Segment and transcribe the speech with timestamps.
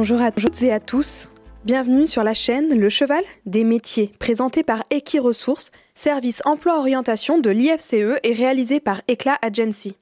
[0.00, 1.28] Bonjour à toutes et à tous.
[1.66, 8.18] Bienvenue sur la chaîne Le Cheval des métiers, présenté par Equiresources, service emploi-orientation de l'IFCE
[8.22, 9.98] et réalisé par Eclat Agency.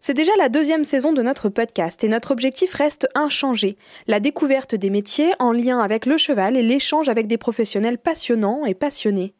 [0.00, 4.74] C'est déjà la deuxième saison de notre podcast et notre objectif reste inchangé, la découverte
[4.74, 9.34] des métiers en lien avec le cheval et l'échange avec des professionnels passionnants et passionnés.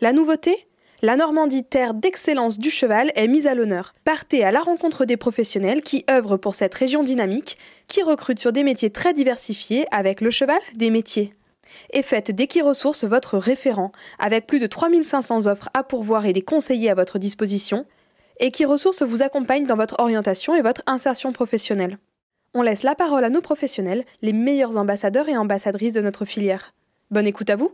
[0.00, 0.67] La nouveauté?
[1.00, 3.94] La Normandie, terre d'excellence du cheval, est mise à l'honneur.
[4.04, 8.52] Partez à la rencontre des professionnels qui œuvrent pour cette région dynamique, qui recrutent sur
[8.52, 11.34] des métiers très diversifiés avec le cheval des métiers.
[11.92, 16.90] Et faites d'Equiresources votre référent, avec plus de 3500 offres à pourvoir et des conseillers
[16.90, 17.86] à votre disposition.
[18.40, 21.98] Equiresources vous accompagne dans votre orientation et votre insertion professionnelle.
[22.54, 26.74] On laisse la parole à nos professionnels, les meilleurs ambassadeurs et ambassadrices de notre filière.
[27.10, 27.72] Bonne écoute à vous!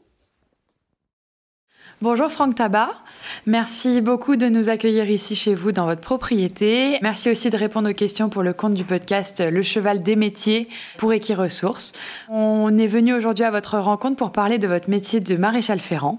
[2.02, 2.90] Bonjour Franck Tabat,
[3.46, 6.98] merci beaucoup de nous accueillir ici chez vous dans votre propriété.
[7.02, 10.68] Merci aussi de répondre aux questions pour le compte du podcast Le Cheval des métiers
[10.98, 11.92] pour Equiresources.
[12.28, 16.18] On est venu aujourd'hui à votre rencontre pour parler de votre métier de maréchal ferrant.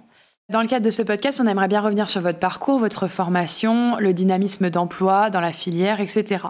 [0.49, 3.97] Dans le cadre de ce podcast, on aimerait bien revenir sur votre parcours, votre formation,
[3.99, 6.45] le dynamisme d'emploi dans la filière, etc.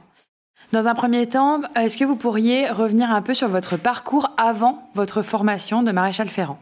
[0.72, 4.88] Dans un premier temps, est-ce que vous pourriez revenir un peu sur votre parcours avant
[4.94, 6.60] votre formation de maréchal ferrant?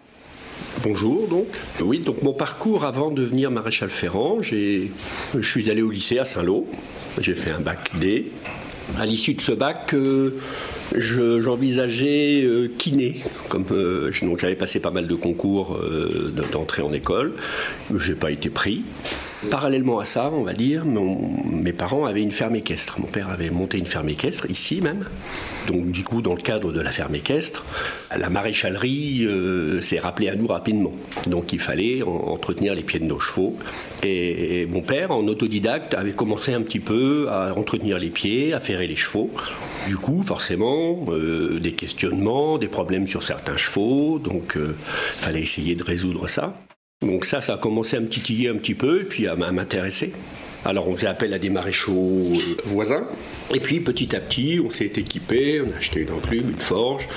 [0.84, 1.48] Bonjour donc.
[1.80, 4.90] Oui, donc mon parcours avant de devenir maréchal ferrant, je
[5.42, 6.68] suis allé au lycée à Saint-Lô.
[7.22, 8.34] J'ai fait un bac D.
[9.00, 10.42] À l'issue de ce bac, euh,
[10.94, 13.22] j'envisageais euh, kiné.
[13.48, 15.80] Comme euh, j'avais passé pas mal de concours
[16.52, 17.32] d'entrée en école,
[17.98, 18.84] j'ai pas été pris.
[19.50, 23.00] Parallèlement à ça, on va dire, mes parents avaient une ferme équestre.
[23.00, 25.06] Mon père avait monté une ferme équestre, ici même.
[25.68, 27.66] Donc, du coup, dans le cadre de la ferme équestre,
[28.16, 30.94] la maréchalerie euh, s'est rappelée à nous rapidement.
[31.28, 33.56] Donc, il fallait entretenir les pieds de nos chevaux.
[34.04, 38.60] Et, mon père, en autodidacte, avait commencé un petit peu à entretenir les pieds, à
[38.60, 39.30] ferrer les chevaux.
[39.88, 44.20] Du coup, forcément, euh, des questionnements, des problèmes sur certains chevaux.
[44.20, 44.76] Donc, euh,
[45.20, 46.54] il fallait essayer de résoudre ça.
[47.04, 50.14] Donc ça, ça a commencé à me titiller un petit peu et puis à m'intéresser.
[50.66, 53.06] Alors on faisait appel à des maréchaux euh, voisins.
[53.54, 57.08] Et puis petit à petit, on s'est équipé, on a acheté une enclume, une forge.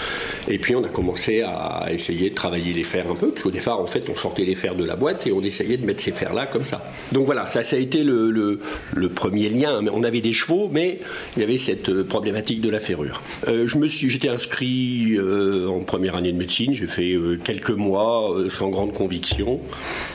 [0.48, 3.30] Et puis on a commencé à essayer de travailler les fers un peu.
[3.30, 5.76] Parce qu'au départ, en fait, on sortait les fers de la boîte et on essayait
[5.76, 6.84] de mettre ces fers-là comme ça.
[7.12, 8.60] Donc voilà, ça, ça a été le,
[9.14, 9.80] premier lien.
[9.92, 10.98] On avait des chevaux, mais
[11.36, 13.22] il y avait cette euh, problématique de la ferrure.
[13.48, 15.16] Euh, j'étais inscrit
[15.68, 16.74] en première année de médecine.
[16.74, 19.60] J'ai fait quelques mois sans grande conviction.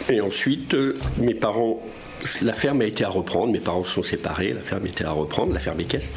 [0.09, 0.75] Et ensuite,
[1.17, 1.81] mes parents
[2.41, 5.11] la ferme a été à reprendre, mes parents se sont séparés, la ferme était à
[5.11, 6.11] reprendre, la ferme équestre.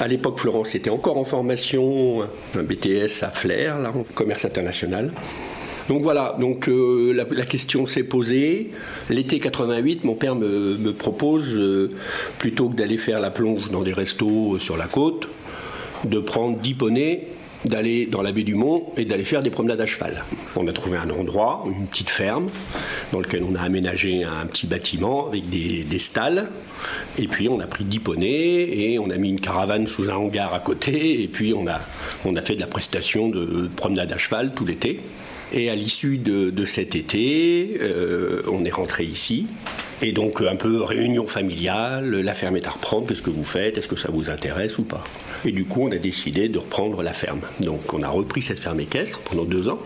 [0.00, 2.20] À l'époque, Florence était encore en formation,
[2.54, 5.10] BTS à Flair, là, commerce international.
[5.88, 8.68] Donc voilà, donc euh, la, question s'est posée.
[9.08, 11.90] L'été 88, mon père me, propose, euh,
[12.38, 15.28] plutôt que d'aller faire la plonge dans des restos sur la côte,
[16.04, 17.28] de prendre 10 poneys
[17.64, 20.24] d'aller dans la baie du Mont et d'aller faire des promenades à cheval.
[20.56, 22.48] On a trouvé un endroit, une petite ferme,
[23.12, 26.48] dans lequel on a aménagé un petit bâtiment avec des, stalles.
[27.18, 30.14] Et puis on a pris 10 poneys et on a mis une caravane sous un
[30.14, 31.22] hangar à côté.
[31.22, 31.80] Et puis on a,
[32.24, 35.00] on a fait de la prestation de promenade à cheval tout l'été.
[35.52, 39.46] Et à l'issue de, cet été, euh, on est rentré ici.
[40.02, 43.78] Et donc un peu réunion familiale, la ferme est à reprendre, qu'est-ce que vous faites,
[43.78, 45.02] est-ce que ça vous intéresse ou pas?
[45.44, 47.40] Et du coup on a décidé de reprendre la ferme.
[47.60, 49.78] Donc on a repris cette ferme équestre pendant deux ans.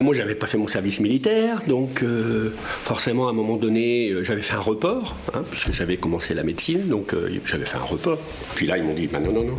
[0.00, 2.54] Moi, j'avais pas fait mon service militaire, donc euh,
[2.84, 6.44] forcément, à un moment donné, euh, j'avais fait un report, hein, puisque j'avais commencé la
[6.44, 8.16] médecine, donc euh, j'avais fait un report.
[8.54, 9.58] Puis là, ils m'ont dit, bah, non, non, non,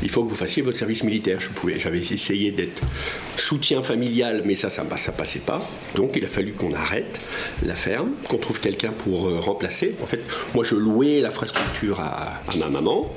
[0.00, 1.40] il faut que vous fassiez votre service militaire.
[1.40, 2.80] Je pouvais, j'avais essayé d'être
[3.36, 5.60] soutien familial, mais ça, ça, ça passait pas.
[5.96, 7.20] Donc, il a fallu qu'on arrête
[7.64, 9.96] la ferme, qu'on trouve quelqu'un pour remplacer.
[10.00, 10.20] En fait,
[10.54, 13.12] moi, je louais l'infrastructure à, à ma maman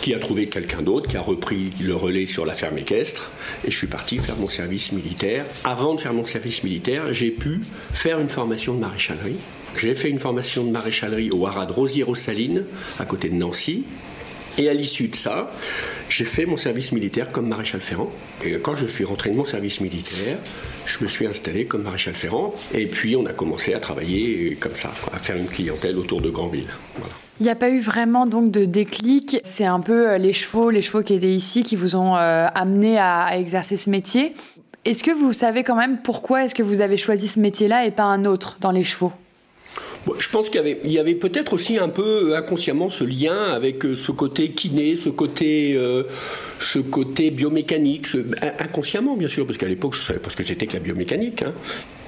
[0.00, 3.30] qui a trouvé quelqu'un d'autre, qui a repris le relais sur la ferme équestre,
[3.64, 5.44] et je suis parti faire mon service militaire.
[5.64, 7.60] Avant de faire mon service militaire, j'ai pu
[7.92, 9.36] faire une formation de maréchalerie.
[9.78, 12.64] J'ai fait une formation de maréchalerie au haras de Rosière-aux-Salines,
[12.98, 13.84] à côté de Nancy.
[14.60, 15.50] Et à l'issue de ça,
[16.10, 18.10] j'ai fait mon service militaire comme maréchal ferrant.
[18.44, 20.36] Et quand je suis rentré de mon service militaire,
[20.84, 22.54] je me suis installé comme maréchal ferrant.
[22.74, 26.28] Et puis on a commencé à travailler comme ça, à faire une clientèle autour de
[26.28, 26.68] Grandville.
[26.98, 27.14] Voilà.
[27.40, 29.38] Il n'y a pas eu vraiment donc de déclic.
[29.44, 32.46] C'est un peu euh, les chevaux, les chevaux qui étaient ici, qui vous ont euh,
[32.54, 34.34] amené à, exercer ce métier.
[34.84, 37.92] Est-ce que vous savez quand même pourquoi est-ce que vous avez choisi ce métier-là et
[37.92, 39.12] pas un autre dans les chevaux?
[40.18, 43.94] Je pense qu'il y avait, avait peut-être aussi un peu inconsciemment ce lien avec euh,
[43.94, 45.78] ce côté kiné, ce côté,
[46.60, 48.08] ce côté biomécanique,
[48.58, 51.42] inconsciemment bien sûr, parce qu'à l'époque je savais pas ce que c'était que la biomécanique.
[51.42, 51.52] Hein.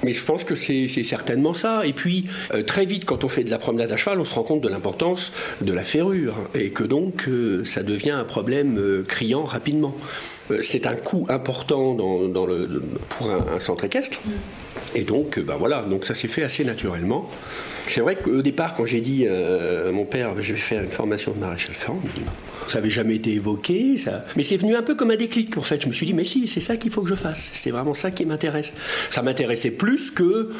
[0.03, 1.85] Mais je pense que c'est certainement ça.
[1.85, 4.35] Et puis, euh, très vite, quand on fait de la promenade à cheval, on se
[4.35, 6.35] rend compte de l'importance de la ferrure.
[6.55, 9.95] Et que donc, euh, ça devient un problème euh, criant rapidement.
[10.61, 14.19] c'est un coût important dans, le, pour un, centre équestre.
[14.93, 17.29] Et donc, ben voilà, donc ça s'est fait assez naturellement.
[17.87, 21.31] C'est vrai qu'au départ, quand j'ai dit à mon père, je vais faire une formation
[21.31, 22.31] de maréchal ferrant, il me dit,
[22.67, 24.25] ça n'avait jamais été évoqué, ça...
[24.35, 25.81] mais c'est venu un peu comme un déclic en fait.
[25.81, 27.49] Je me suis dit, mais si, c'est ça qu'il faut que je fasse.
[27.53, 28.73] C'est vraiment ça qui m'intéresse.
[29.09, 30.51] Ça m'intéressait plus que,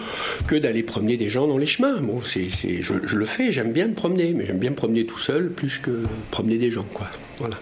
[0.47, 1.99] que d'aller promener des gens dans les chemins.
[2.01, 5.05] Bon, c'est, je, je, le fais, j'aime bien me promener, mais j'aime bien me promener
[5.05, 7.07] tout seul plus que promener des gens, quoi.
[7.39, 7.55] Voilà.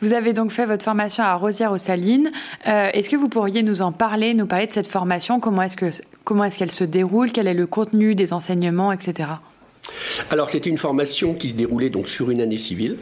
[0.00, 2.32] Vous avez donc fait votre formation à Rosière-aux-Salines.
[2.66, 5.38] Euh, est-ce que vous pourriez nous en parler, nous parler de cette formation?
[5.38, 5.90] Comment est-ce, que,
[6.24, 7.30] comment est-ce qu'elle se déroule?
[7.30, 9.28] Quel est le contenu des enseignements, etc.
[10.30, 12.96] Alors c'était une formation qui se déroulait donc sur une année civile,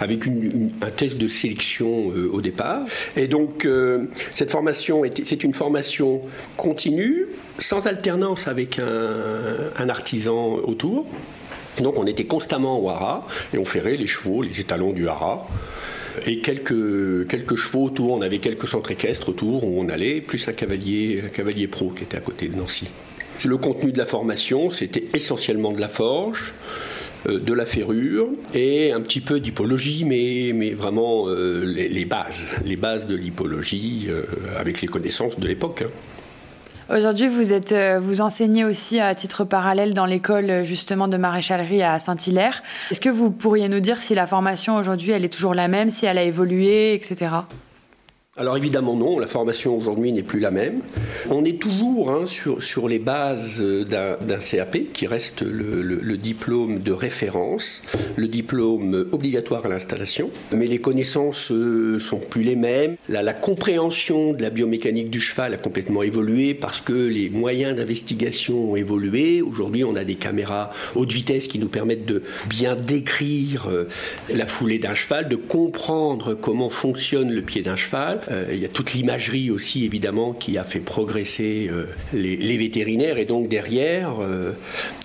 [0.00, 2.82] avec un test de sélection euh, au départ.
[3.16, 6.22] Et donc euh, cette formation, c'est une formation
[6.56, 7.26] continue,
[7.58, 11.06] sans alternance avec un, artisan autour.
[11.80, 15.44] Donc on était constamment au haras et on ferait les chevaux, les étalons du haras.
[16.26, 20.46] Et quelques, quelques chevaux autour, on avait quelques centres équestres autour où on allait, plus
[20.48, 22.88] un cavalier, un cavalier pro qui était à côté de Nancy.
[23.44, 26.52] Le contenu de la formation, c'était essentiellement de la forge,
[27.28, 32.48] euh, de la ferrure et un petit peu d'hypologie, mais, mais vraiment euh, les, bases,
[32.64, 34.22] les bases de l'hypologie euh,
[34.58, 35.84] avec les connaissances de l'époque.
[35.86, 36.96] Hein.
[36.96, 41.98] Aujourd'hui, vous, êtes, vous enseignez aussi à titre parallèle dans l'école justement de maréchalerie à
[41.98, 42.62] Saint-Hilaire.
[42.90, 45.90] Est-ce que vous pourriez nous dire si la formation aujourd'hui, elle est toujours la même,
[45.90, 47.30] si elle a évolué, etc.
[48.38, 50.80] Alors évidemment non, la formation aujourd'hui n'est plus la même.
[51.28, 56.92] On est toujours hein, sur, sur les bases d'un CAP qui reste le, diplôme de
[56.92, 57.82] référence,
[58.16, 62.96] le diplôme obligatoire à l'installation, mais les connaissances euh, sont plus les mêmes.
[63.10, 67.76] La, la, compréhension de la biomécanique du cheval a complètement évolué parce que les moyens
[67.76, 69.42] d'investigation ont évolué.
[69.42, 73.88] Aujourd'hui on a des caméras haute vitesse qui nous permettent de bien décrire euh,
[74.34, 78.64] la foulée d'un cheval, de comprendre comment fonctionne le pied d'un cheval euh, il y
[78.64, 84.20] a toute l'imagerie aussi, évidemment, qui a fait progresser euh, les, vétérinaires et donc derrière,
[84.20, 84.52] euh,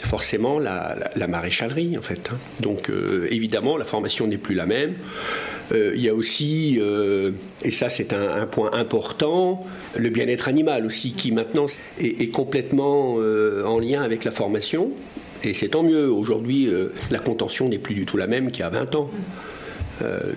[0.03, 2.29] forcément, la, maréchalerie, en fait.
[2.31, 2.37] Hein.
[2.59, 2.91] Donc,
[3.29, 4.93] évidemment, la formation n'est plus la même.
[5.73, 6.79] il y a aussi,
[7.63, 9.65] et ça c'est un, point important,
[9.95, 11.65] le bien-être animal aussi, qui maintenant
[11.99, 14.91] est, complètement en lien avec la formation.
[15.43, 16.09] Et c'est tant mieux.
[16.09, 16.69] Aujourd'hui,
[17.11, 19.11] la contention n'est plus du tout la même qu'il y a 20 ans.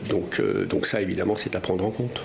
[0.08, 2.20] donc, donc ça, évidemment, c'est à prendre en compte.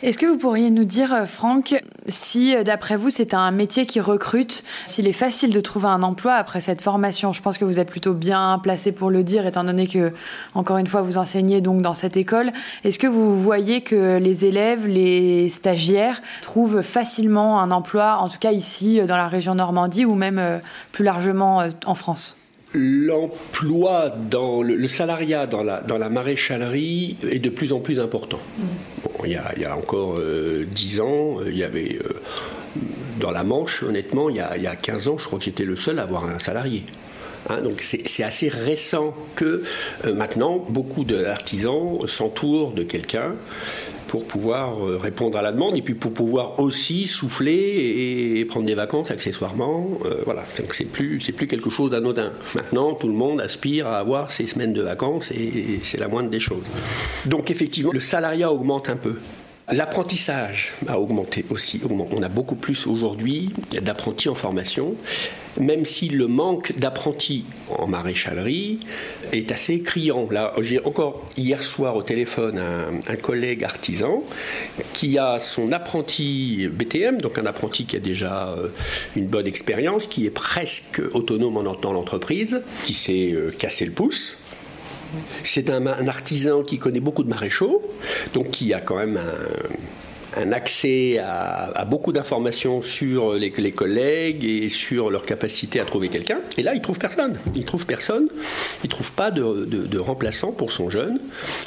[0.00, 1.74] Est-ce que vous pourriez nous dire, euh, Franck,
[2.06, 6.04] si euh, d'après vous c'est un métier qui recrute, s'il est facile de trouver un
[6.04, 7.32] emploi après cette formation?
[7.32, 10.12] Je pense que vous êtes plutôt bien placé pour le dire, étant donné que,
[10.54, 12.52] encore une fois, vous enseignez donc dans cette école.
[12.84, 18.38] Est-ce que vous voyez que les élèves, les stagiaires trouvent facilement un emploi, en tout
[18.38, 20.60] cas ici euh, dans la région Normandie ou même
[20.92, 22.37] plus largement en France?
[22.74, 28.40] L'emploi dans le, salariat dans la, dans la maréchalerie est de plus en plus important.
[28.58, 28.62] Mmh
[29.24, 32.20] il, y a, encore euh, dix 10 ans, euh, il y avait euh,
[33.20, 35.44] dans la Manche, honnêtement, il y, a, il y, a, 15 ans, je crois que
[35.44, 36.84] j'étais le seul à avoir un salarié.
[37.50, 39.62] Hein, donc c'est assez récent que
[40.12, 43.34] maintenant beaucoup d'artisans s'entourent de quelqu'un
[44.08, 48.74] pour pouvoir répondre à la demande et puis pour pouvoir aussi souffler et, prendre des
[48.74, 49.86] vacances accessoirement.
[50.24, 52.32] voilà, donc c'est plus plus quelque chose d'anodin.
[52.54, 56.30] Maintenant, tout le monde aspire à avoir ses semaines de vacances et c'est la moindre
[56.30, 56.64] des choses.
[57.26, 59.18] Donc effectivement, le salariat augmente un peu.
[59.70, 61.80] L'apprentissage a augmenté aussi.
[61.90, 64.94] On a beaucoup plus aujourd'hui d'apprentis en formation,
[65.58, 68.78] même si le manque d'apprentis en maréchalerie
[69.32, 70.28] est assez criant.
[70.30, 74.22] Là, j'ai encore hier soir au téléphone un, collègue artisan
[74.92, 78.68] qui a son apprenti BTM, donc un apprenti qui a déjà euh,
[79.16, 84.36] une bonne expérience, qui est presque autonome dans l'entreprise, qui s'est euh, cassé le pouce
[85.42, 87.82] c'est un, artisan qui connaît beaucoup de maréchaux,
[88.34, 89.48] donc qui a quand même un,
[90.34, 96.40] accès à, beaucoup d'informations sur les, collègues et sur leur capacité à trouver quelqu'un.
[96.56, 97.38] Et là, il trouve personne.
[97.54, 98.28] Il trouve personne.
[98.84, 101.20] Il trouve pas de, remplaçant pour son jeune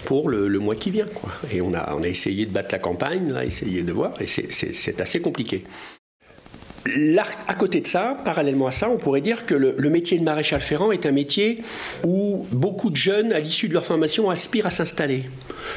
[0.05, 1.07] pour le, mois qui vient.
[1.51, 4.27] Et on a, on a essayé de battre la campagne, là, essayé de voir, et
[4.27, 5.63] c'est assez compliqué
[7.47, 10.59] à côté de ça, parallèlement à ça, on pourrait dire que le, métier de maréchal
[10.59, 11.61] ferrant est un métier
[12.03, 15.25] où beaucoup de jeunes, à l'issue de leur formation, aspirent à s'installer.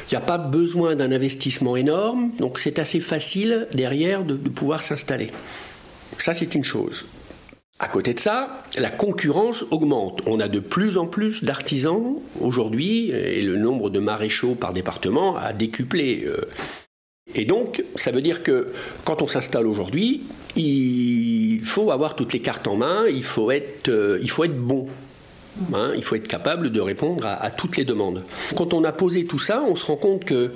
[0.09, 4.81] Il n'y a pas besoin d'un investissement énorme, donc c'est assez facile derrière de, pouvoir
[4.81, 5.31] s'installer.
[6.17, 7.05] Ça, c'est une chose.
[7.77, 10.21] À côté de ça, la concurrence augmente.
[10.27, 15.35] On a de plus en plus d'artisans aujourd'hui et le nombre de maréchaux par département
[15.35, 16.23] a décuplé.
[16.25, 16.37] Euh.
[17.33, 18.71] Et donc, ça veut dire que
[19.03, 20.23] quand on s'installe aujourd'hui,
[20.55, 24.57] il faut avoir toutes les cartes en main, il faut être, euh, il faut être
[24.57, 24.87] bon.
[25.73, 28.23] Hein, il faut être capable de répondre à, toutes les demandes.
[28.57, 30.51] Quand on a posé tout ça, on se rend compte que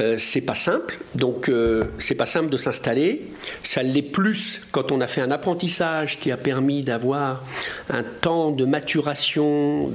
[0.00, 1.00] euh, c'est pas simple.
[1.16, 3.26] Donc euh, c'est pas simple de s'installer.
[3.64, 7.42] Ça l'est plus quand on a fait un apprentissage qui a permis d'avoir
[7.90, 9.90] un temps de maturation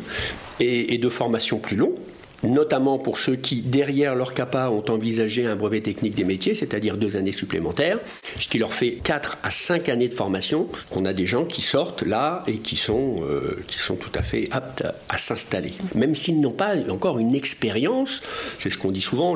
[0.59, 1.95] et de formation plus long
[2.43, 6.97] notamment pour ceux qui, derrière leur CAPA, ont envisagé un brevet technique des métiers, c'est-à-dire
[6.97, 7.99] deux années supplémentaires,
[8.37, 10.67] ce qui leur fait quatre à cinq années de formation.
[10.91, 14.23] On a des gens qui sortent là et qui sont, euh, qui sont tout à
[14.23, 15.73] fait aptes à, s'installer.
[15.95, 18.21] Même s'ils n'ont pas encore une expérience,
[18.59, 19.35] c'est ce qu'on dit souvent,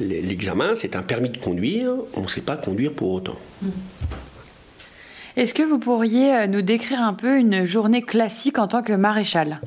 [0.00, 3.36] l'examen, le, c'est un permis de conduire, on ne sait pas conduire pour autant.
[5.36, 8.92] Est-ce que vous pourriez euh, nous décrire un peu une journée classique en tant que
[8.92, 9.60] maréchal?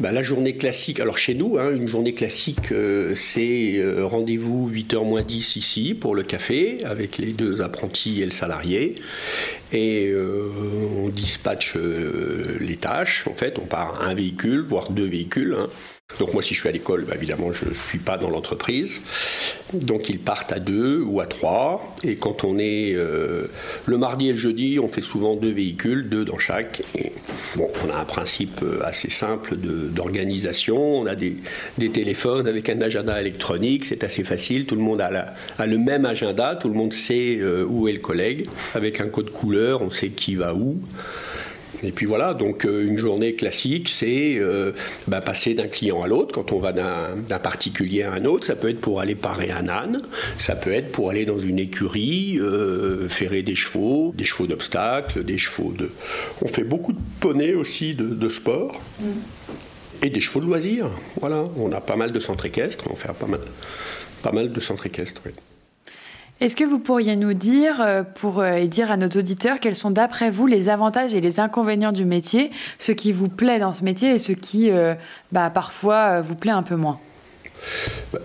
[0.00, 4.70] Bah, la journée classique, alors chez nous, hein, une journée classique, euh, c'est euh, rendez-vous
[4.70, 8.94] 8h moins 10 ici pour le café avec les deux apprentis et le salarié.
[9.72, 10.50] Et euh,
[10.98, 13.26] on dispatche les tâches.
[13.28, 15.56] En fait, on part un véhicule, voire deux véhicules.
[15.58, 15.68] Hein.
[16.18, 19.00] Donc moi, si je suis à l'école, bah, évidemment, je ne suis pas dans l'entreprise.
[19.72, 21.94] Donc ils partent à deux ou à trois.
[22.04, 23.46] Et quand on est euh,
[23.86, 26.82] le mardi et le jeudi, on fait souvent deux véhicules, deux dans chaque.
[26.96, 27.12] Et,
[27.56, 30.98] bon, on a un principe euh, assez simple d'organisation.
[30.98, 31.36] On a des,
[31.92, 33.84] téléphones avec un agenda électronique.
[33.84, 34.66] C'est assez facile.
[34.66, 36.56] Tout le monde a, le même agenda.
[36.56, 38.48] Tout le monde sait euh, où est le collègue.
[38.74, 40.80] Avec un code couleur, on sait qui va où.
[41.84, 44.72] Et puis voilà, donc euh, une journée classique, c'est euh,
[45.08, 46.34] bah, passer d'un client à l'autre.
[46.34, 49.68] Quand on va d'un particulier à un autre, ça peut être pour aller parer un
[49.68, 50.02] âne,
[50.38, 55.24] ça peut être pour aller dans une écurie, euh, ferrer des chevaux, des chevaux d'obstacles,
[55.24, 55.90] des chevaux de...
[56.40, 58.80] On fait beaucoup de poneys aussi de, sport.
[60.02, 60.90] Et des chevaux de loisirs.
[61.20, 63.40] Voilà, on a pas mal de centres équestres, on fait pas mal,
[64.22, 65.22] pas mal de centres équestres.
[66.42, 69.76] Est-ce que vous pourriez nous dire, euh, pour euh, et dire à nos auditeurs, quels
[69.76, 73.72] sont d'après vous les avantages et les inconvénients du métier, ce qui vous plaît dans
[73.72, 74.96] ce métier et ce qui, euh,
[75.30, 76.98] bah, parfois, vous plaît un peu moins?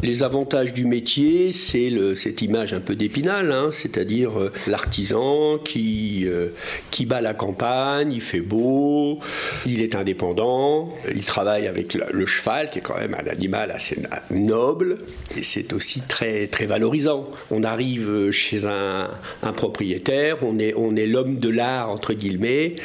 [0.03, 6.25] Les avantages du métier, c'est cette image un peu d'épinal, hein, c'est-à-dire euh, l'artisan qui,
[6.27, 6.49] euh,
[6.91, 9.19] qui bat la campagne, il fait beau,
[9.65, 13.97] il est indépendant, il travaille avec le, cheval, qui est quand même un animal assez
[14.31, 14.99] noble,
[15.35, 17.29] et c'est aussi très, très valorisant.
[17.51, 19.09] On arrive chez un,
[19.55, 22.75] propriétaire, on est, on est l'homme de l'art, entre guillemets,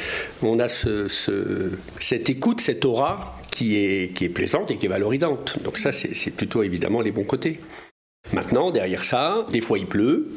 [0.41, 1.07] on a ce,
[1.99, 5.61] cette écoute, cette aura qui est, qui est plaisante et qui est valorisante.
[5.63, 7.59] Donc ça, c'est plutôt évidemment les bons côtés.
[8.33, 10.33] Maintenant, derrière ça, des fois il pleut,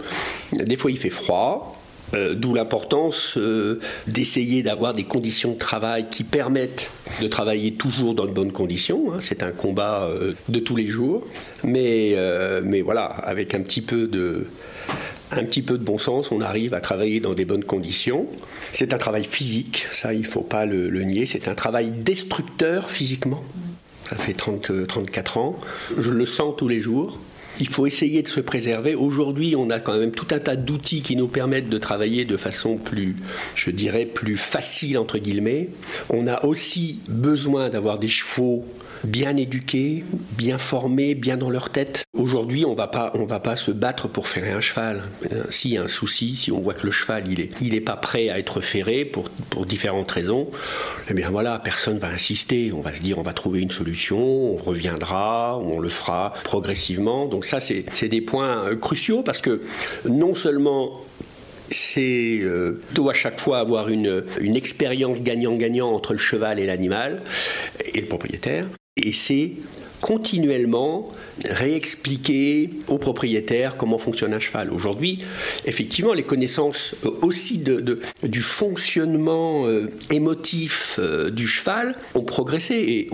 [0.52, 1.72] des fois il fait froid,
[2.14, 8.14] euh, D'où l'importance euh, d'essayer d'avoir des conditions de travail qui permettent de travailler toujours
[8.14, 9.12] dans de bonnes conditions.
[9.12, 9.18] Hein.
[9.20, 11.26] C'est un combat euh, de tous les jours.
[11.64, 12.14] Mais,
[12.62, 14.46] mais voilà, avec un petit peu de,
[15.32, 18.26] un petit peu de bon sens, on arrive à travailler dans des bonnes conditions.
[18.72, 22.90] C'est un travail physique, ça il ne faut pas le, nier, c'est un travail destructeur
[22.90, 23.42] physiquement.
[24.08, 25.58] Ça fait 30, 34 ans,
[25.98, 27.18] je le sens tous les jours.
[27.58, 28.94] Il faut essayer de se préserver.
[28.94, 32.36] Aujourd'hui, on a quand même tout un tas d'outils qui nous permettent de travailler de
[32.36, 33.16] façon plus,
[33.54, 35.70] je dirais, plus facile, entre guillemets.
[36.10, 38.64] On a aussi besoin d'avoir des chevaux
[39.04, 40.04] bien éduqués,
[40.36, 42.04] bien formés, bien dans leur tête.
[42.16, 45.02] Aujourd'hui, on va pas, va pas se battre pour ferrer un cheval.
[45.32, 47.76] Euh, s'il y a un souci, si on voit que le cheval il est, il
[47.84, 50.48] pas prêt à être ferré pour, pour différentes raisons,
[51.10, 52.72] eh bien voilà, personne va insister.
[52.72, 57.26] On va se dire, on va trouver une solution, on reviendra, on le fera progressivement.
[57.26, 59.60] Donc ça, c'est des points euh, cruciaux parce que
[60.08, 61.00] non seulement
[61.70, 67.22] c'est euh, à chaque fois avoir une, une expérience gagnant-gagnant entre le cheval et l'animal
[67.94, 68.66] et le propriétaire.
[68.98, 69.52] Et c'est
[70.00, 71.12] continuellement
[71.44, 74.70] réexpliquer aux propriétaires comment fonctionne un cheval.
[74.70, 75.22] Aujourd'hui,
[75.66, 77.62] effectivement, les connaissances euh, aussi
[78.22, 83.10] du fonctionnement euh, émotif euh, du cheval ont progressé et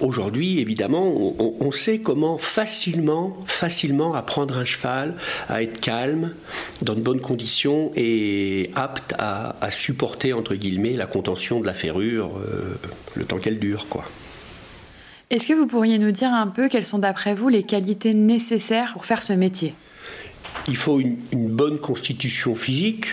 [0.00, 5.14] Aujourd'hui, évidemment, on, sait comment facilement, facilement apprendre un cheval
[5.48, 6.34] à être calme,
[6.80, 12.32] dans de bonnes conditions et apte à, supporter, entre guillemets, la contention de la ferrure
[13.14, 14.04] le temps qu'elle dure, quoi.
[15.32, 18.92] Est-ce que vous pourriez nous dire un peu quelles sont d'après vous les qualités nécessaires
[18.92, 19.72] pour faire ce métier?
[20.68, 23.06] Il faut une, bonne constitution physique,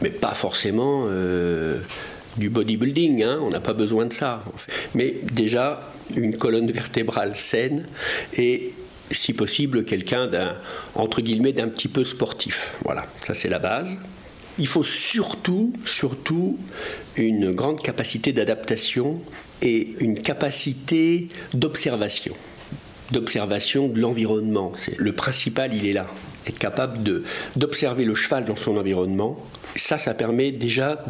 [0.00, 1.78] mais pas forcément euh,
[2.38, 3.38] du bodybuilding, hein.
[3.42, 4.42] on n'a pas besoin de ça.
[4.94, 7.86] Mais déjà, une colonne vertébrale saine
[8.38, 8.72] et
[9.10, 10.56] si possible quelqu'un d'un
[10.94, 12.72] entre guillemets d'un petit peu sportif.
[12.82, 13.94] Voilà, ça c'est la base.
[14.56, 16.56] Il faut surtout, surtout
[17.16, 19.20] une grande capacité d'adaptation
[19.62, 22.34] et une capacité d'observation,
[23.10, 24.72] d'observation de l'environnement.
[24.96, 26.06] Le principal, il est là.
[26.46, 26.98] être capable
[27.56, 29.38] d'observer le cheval dans son environnement.
[29.76, 31.04] Ça, ça permet déjà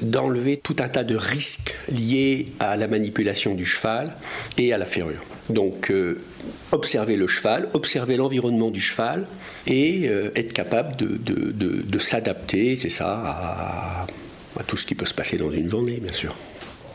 [0.00, 4.14] d'enlever tout un tas de risques liés à la manipulation du cheval
[4.56, 5.22] et à la ferrure.
[5.50, 6.22] Donc, euh,
[6.72, 9.26] observer le cheval, observer l'environnement du cheval
[9.66, 14.06] et euh, être capable de, de s'adapter, c'est ça,
[14.58, 16.34] à tout ce qui peut se passer dans une journée, bien sûr.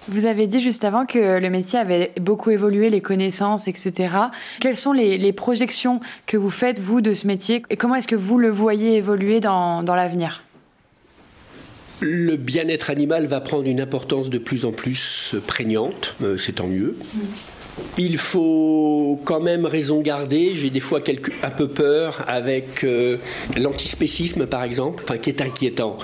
[0.07, 4.15] Vous avez dit juste avant que le métier avait beaucoup évolué, les connaissances, etc.
[4.59, 7.63] Quelles sont les, projections que vous faites, vous, de ce métier?
[7.69, 10.43] Et comment est-ce que vous le voyez évoluer dans, l'avenir?
[12.01, 16.67] Le bien-être animal va prendre une importance de plus en plus prégnante, euh, c'est tant
[16.67, 16.95] mieux.
[17.97, 20.51] Il faut quand même raison garder.
[20.55, 21.01] J'ai des fois
[21.43, 23.17] un peu peur avec euh,
[23.57, 25.97] l'antispécisme, par exemple, enfin, qui est inquiétant.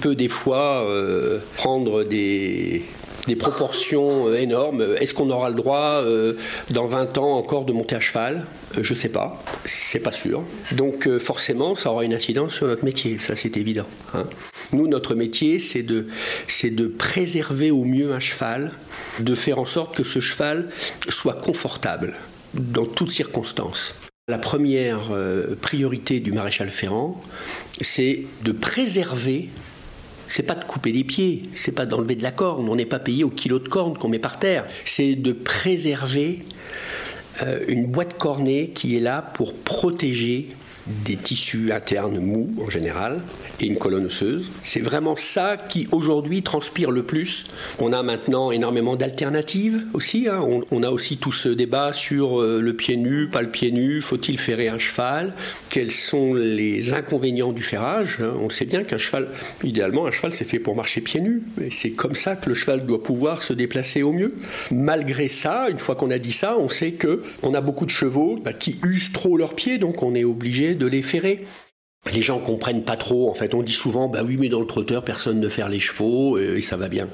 [0.00, 2.84] peut des fois euh, prendre des,
[3.26, 4.96] des proportions euh, énormes.
[5.00, 6.34] Est-ce qu'on aura le droit euh,
[6.70, 8.46] dans 20 ans encore de monter à cheval?
[8.76, 10.42] Euh, Je ne sais pas, c'est pas sûr.
[10.72, 13.86] Donc forcément, ça aura une incidence sur notre métier, ça c'est évident.
[14.14, 14.26] Hein.
[14.72, 16.06] Nous, notre métier, c'est de,
[16.64, 18.72] de préserver au mieux un cheval,
[19.20, 20.68] de faire en sorte que ce cheval
[21.08, 22.14] soit confortable
[22.54, 23.94] dans toutes circonstances.
[24.28, 25.10] La première
[25.60, 27.20] priorité du maréchal Ferrand,
[27.80, 29.50] c'est de préserver
[30.32, 32.98] c'est pas de couper des pieds, c'est pas d'enlever de la corne, on n'est pas
[32.98, 36.38] payé au kilo de corne qu'on met par terre, c'est de préserver
[37.42, 40.48] euh, une boîte cornée qui est là pour protéger
[40.86, 43.20] des tissus internes mous en général
[43.60, 44.50] et une colonne osseuse.
[44.62, 47.46] C'est vraiment ça qui aujourd'hui transpire le plus.
[47.78, 50.28] On a maintenant énormément d'alternatives aussi.
[50.28, 50.44] Hein.
[50.70, 54.00] On, a aussi tout ce débat sur euh, le pied nu, pas le pied nu,
[54.00, 55.34] faut-il ferrer un cheval?
[55.70, 58.32] Quels sont les inconvénients du ferrage hein?
[58.40, 59.28] On sait bien qu'un cheval,
[59.62, 61.42] idéalement, un cheval c'est fait pour marcher pieds nus.
[61.70, 64.34] C'est comme ça que le cheval doit pouvoir se déplacer au mieux.
[64.72, 67.90] Malgré ça, une fois qu'on a dit ça, on sait que on a beaucoup de
[67.90, 71.46] chevaux bah, qui usent trop leurs pieds, donc on est obligé de les ferrer
[72.10, 73.30] les gens comprennent pas trop.
[73.30, 75.78] En fait, on dit souvent, bah oui, mais dans le trotteur, personne ne fait les
[75.78, 77.08] chevaux et, ça va bien.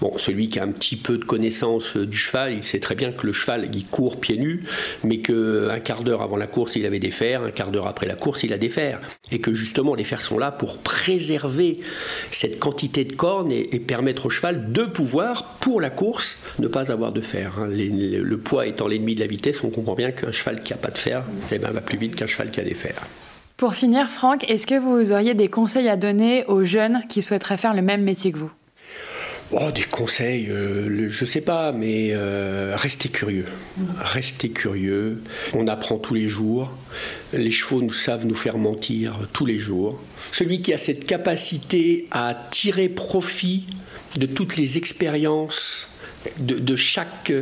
[0.00, 2.94] Bon, celui qui a un petit peu de connaissance euh, du cheval, il sait très
[2.94, 4.64] bien que le cheval, il court pieds nus,
[5.02, 7.86] mais que un quart d'heure avant la course, il avait des fers, un quart d'heure
[7.86, 9.00] après la course, il a des fers,
[9.32, 11.80] et que justement, les fers sont là pour préserver
[12.30, 16.92] cette quantité de cornes et, permettre au cheval de pouvoir, pour la course, ne pas
[16.92, 17.54] avoir de fer.
[17.58, 17.68] Hein.
[17.70, 20.90] le poids étant l'ennemi de la vitesse, on comprend bien qu'un cheval qui a pas
[20.90, 23.00] de fer, eh ben, va plus vite qu'un cheval qui a des fers.
[23.58, 27.56] Pour finir, Franck, est-ce que vous auriez des conseils à donner aux jeunes qui souhaiteraient
[27.56, 28.52] faire le même métier que vous?
[29.50, 33.46] Oh, des conseils, euh, je sais pas, mais euh, restez curieux.
[33.98, 35.24] Restez curieux.
[35.54, 36.72] On apprend tous les jours.
[37.32, 40.00] Les chevaux nous savent nous faire mentir tous les jours.
[40.30, 43.66] Celui qui a cette capacité à tirer profit
[44.16, 45.88] de toutes les expériences
[46.38, 47.32] de, chaque,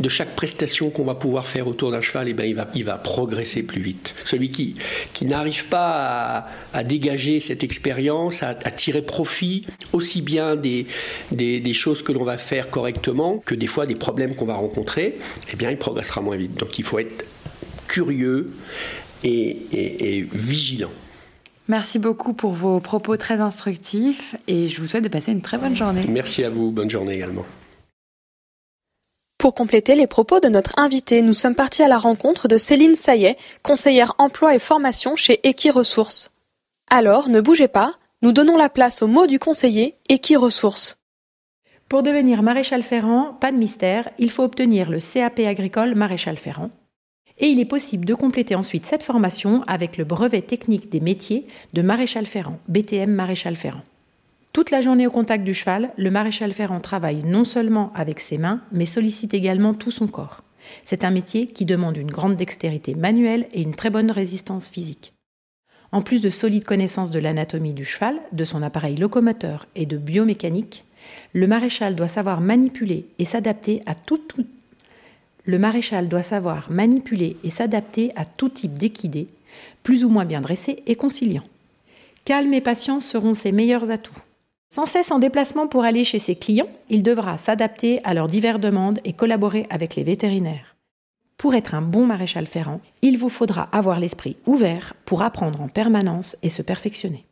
[0.00, 2.68] de chaque prestation qu'on va pouvoir faire autour d'un cheval, et eh ben, il, va,
[2.74, 4.14] il va progresser plus vite.
[4.24, 4.74] Celui qui,
[5.12, 10.86] qui n'arrive pas à, dégager cette expérience, à, tirer profit aussi bien des,
[11.32, 15.18] des, choses que l'on va faire correctement que des fois des problèmes qu'on va rencontrer,
[15.52, 16.58] eh bien, il progressera moins vite.
[16.58, 17.24] Donc il faut être
[17.86, 18.52] curieux
[19.24, 20.90] et, et vigilant.
[21.68, 25.58] Merci beaucoup pour vos propos très instructifs et je vous souhaite de passer une très
[25.58, 26.02] bonne journée.
[26.08, 27.44] Merci à vous, bonne journée également.
[29.46, 32.96] Pour compléter les propos de notre invité, nous sommes partis à la rencontre de Céline
[32.96, 36.32] Saillet, conseillère emploi et formation chez Equiresources.
[36.90, 40.98] Alors, ne bougez pas, nous donnons la place au mot du conseiller Equiresources.
[41.88, 46.70] Pour devenir maréchal ferrant, pas de mystère, il faut obtenir le CAP agricole maréchal ferrant.
[47.38, 51.46] Et il est possible de compléter ensuite cette formation avec le brevet technique des métiers
[51.72, 53.84] de maréchal ferrant, BTM maréchal ferrant.
[54.56, 58.38] Toute la journée au contact du cheval, le maréchal ferrant travaille non seulement avec ses
[58.38, 60.44] mains, mais sollicite également tout son corps.
[60.82, 65.12] C'est un métier qui demande une grande dextérité manuelle et une très bonne résistance physique.
[65.92, 69.98] En plus de solides connaissances de l'anatomie du cheval, de son appareil locomoteur et de
[69.98, 70.86] biomécanique,
[71.34, 74.22] le maréchal doit savoir manipuler et s'adapter à tout,
[75.44, 79.28] le maréchal doit savoir manipuler et s'adapter à tout type d'équidés,
[79.82, 81.44] plus ou moins bien dressés et conciliants.
[82.24, 84.22] Calme et patience seront ses meilleurs atouts.
[84.68, 88.60] Sans cesse en déplacement pour aller chez ses clients, il devra s'adapter à leurs diverses
[88.60, 90.76] demandes et collaborer avec les vétérinaires.
[91.38, 95.68] Pour être un bon maréchal ferrant, il vous faudra avoir l'esprit ouvert pour apprendre en
[95.68, 97.26] permanence et se perfectionner.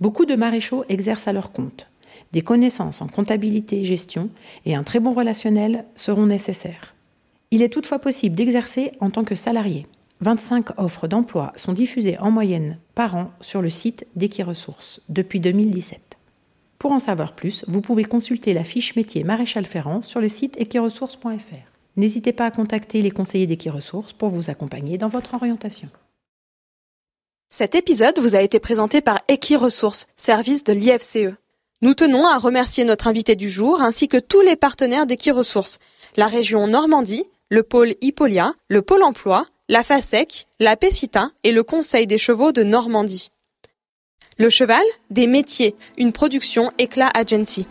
[0.00, 1.90] Beaucoup de maréchaux exercent à leur compte.
[2.32, 4.30] Des connaissances en comptabilité et gestion
[4.64, 6.94] et un très bon relationnel seront nécessaires.
[7.50, 9.86] Il est toutefois possible d'exercer en tant que salarié.
[10.20, 16.09] 25 offres d'emploi sont diffusées en moyenne par an sur le site d'Equiresources depuis 2017.
[16.80, 20.58] Pour en savoir plus, vous pouvez consulter la fiche métier maréchal ferrant sur le site
[20.58, 21.70] equiresources.fr.
[21.96, 25.90] N'hésitez pas à contacter les conseillers d'Equiresources pour vous accompagner dans votre orientation.
[27.50, 31.34] Cet épisode vous a été présenté par Equiresources, service de l'IFCE.
[31.82, 35.80] Nous tenons à remercier notre invité du jour ainsi que tous les partenaires d'Equiresources,
[36.16, 41.62] la région Normandie, le pôle Hippolia, le pôle emploi, la FASEC, la PECITA et le
[41.62, 43.32] Conseil des chevaux de Normandie.
[44.40, 47.66] Le cheval, des métiers, une production Éclat Agency.